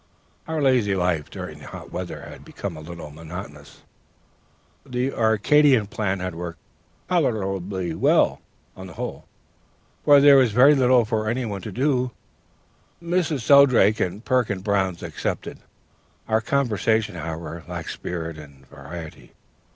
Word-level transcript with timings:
"Our 0.47 0.63
lazy 0.63 0.95
life 0.95 1.29
during 1.29 1.59
the 1.59 1.67
hot 1.67 1.91
weather 1.91 2.21
had 2.21 2.43
become 2.43 2.75
a 2.75 2.79
little 2.81 3.11
monotonous. 3.11 3.83
The 4.83 5.13
Arcadian 5.13 5.85
plan 5.85 6.21
had 6.21 6.33
worked 6.33 6.57
tolerably 7.07 7.93
well, 7.93 8.41
on 8.75 8.87
the 8.87 8.93
whole, 8.95 9.25
for 10.03 10.19
there 10.19 10.37
was 10.37 10.53
very 10.53 10.73
little 10.73 11.05
for 11.05 11.29
any 11.29 11.45
one 11.45 11.61
to 11.61 11.71
do, 11.71 12.09
Mrs. 12.99 13.43
Shelldrake 13.43 13.99
and 13.99 14.25
Perkins 14.25 14.63
Brown 14.63 14.97
excepted. 15.03 15.59
Our 16.27 16.41
conversation, 16.41 17.13
however, 17.13 17.63
lacked 17.67 17.91
spirit 17.91 18.39
and 18.39 18.65
variety. 18.69 19.33